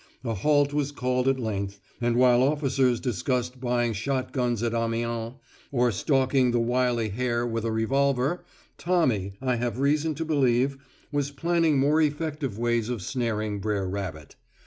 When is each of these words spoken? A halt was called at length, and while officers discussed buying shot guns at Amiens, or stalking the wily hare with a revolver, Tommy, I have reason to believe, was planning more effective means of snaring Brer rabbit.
A 0.23 0.33
halt 0.33 0.73
was 0.73 0.91
called 0.91 1.27
at 1.27 1.39
length, 1.39 1.79
and 2.01 2.15
while 2.15 2.41
officers 2.41 2.99
discussed 2.99 3.59
buying 3.61 3.93
shot 3.93 4.33
guns 4.33 4.63
at 4.63 4.73
Amiens, 4.73 5.35
or 5.71 5.91
stalking 5.91 6.49
the 6.49 6.59
wily 6.59 7.09
hare 7.09 7.45
with 7.45 7.65
a 7.65 7.71
revolver, 7.71 8.43
Tommy, 8.79 9.33
I 9.43 9.57
have 9.57 9.77
reason 9.77 10.15
to 10.15 10.25
believe, 10.25 10.79
was 11.11 11.29
planning 11.29 11.77
more 11.77 12.01
effective 12.01 12.57
means 12.57 12.89
of 12.89 13.03
snaring 13.03 13.59
Brer 13.59 13.87
rabbit. 13.87 14.35